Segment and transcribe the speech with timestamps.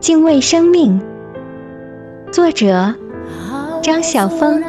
[0.00, 0.98] 敬畏生命。
[2.32, 2.94] 作者：
[3.82, 4.62] 张晓峰。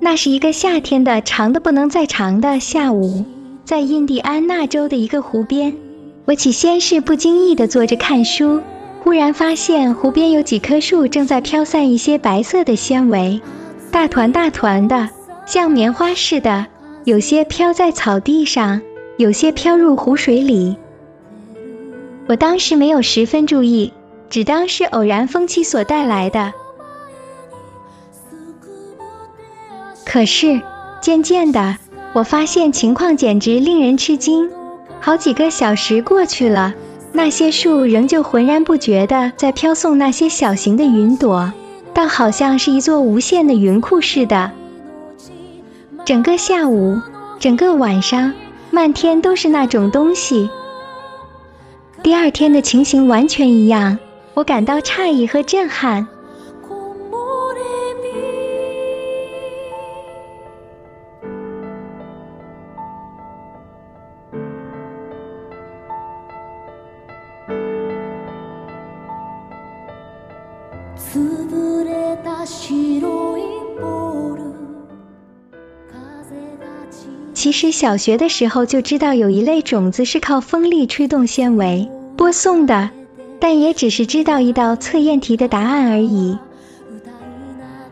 [0.00, 3.24] 那是一个夏天的长的不能再长的下午，
[3.64, 5.74] 在印第安纳州的一个湖边，
[6.26, 8.60] 我起先是不经意地坐着看书，
[9.04, 13.42] 忽然发现湖边有几棵树正在飘散一些白色的纤维，
[13.90, 15.10] 大团大团的，
[15.44, 16.64] 像棉花似的，
[17.04, 18.80] 有些飘在草地上，
[19.18, 20.78] 有些飘入湖水里。
[22.28, 23.92] 我当时没有十分注意，
[24.30, 26.54] 只当是偶然风气所带来的。
[30.06, 30.62] 可是
[31.02, 31.76] 渐渐的，
[32.14, 34.50] 我发现情况简直令人吃惊。
[34.98, 36.72] 好几个小时过去了，
[37.16, 41.52] 那些树仍旧浑然不觉地在飘送那些小型的云朵，
[41.94, 44.50] 倒好像是一座无限的云库似的。
[46.04, 47.00] 整个下午，
[47.38, 48.32] 整个晚上，
[48.72, 50.50] 漫天都是那种东西。
[52.02, 53.96] 第二天的情形完全一样，
[54.34, 56.08] 我感到诧异和震撼。
[77.34, 82.90] 其实小学的时候就知道有一类种子是靠风力吹动纤维播送的，
[83.38, 86.38] 但也只是知道一道测验题的答案而已。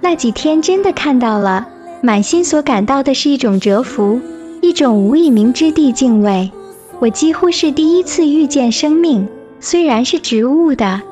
[0.01, 1.69] 那几天真的看到了，
[2.03, 4.21] 满心所感到的是一种折服，
[4.63, 6.51] 一种无以名之地敬畏。
[6.99, 9.29] 我几乎是第一次遇见生命，
[9.61, 11.03] 虽然是植物的。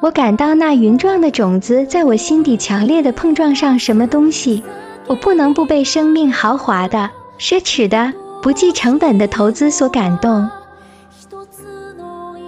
[0.00, 4.64] 我感到那云状的种子在我心底强烈的碰撞上什么东西，
[5.06, 10.48] 我不能不被生命豪华的、奢侈的、不计成本的投资所感动。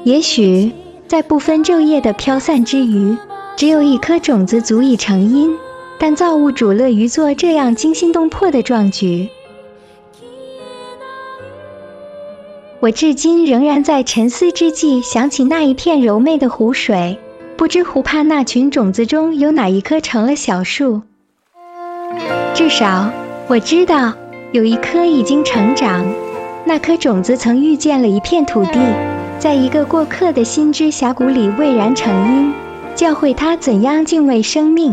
[0.04, 0.72] 也许
[1.06, 3.18] 在不分昼夜的飘散之余，
[3.60, 5.54] 只有一颗种子足以成因，
[5.98, 9.28] 但造物主乐于做这样惊心动魄的壮举。
[12.80, 17.18] 我至今仍然在沉思之际想起那一片柔媚的湖水。
[17.58, 21.02] 不知湖畔那群种子中有哪一棵成了小树？
[22.54, 23.12] 至少
[23.46, 24.14] 我知道
[24.52, 26.10] 有一棵已经成长。
[26.64, 28.80] 那颗种子曾遇见了一片土地，
[29.38, 32.54] 在一个过客的心之峡谷里蔚然成荫，
[32.94, 34.92] 教会他怎样敬畏生命。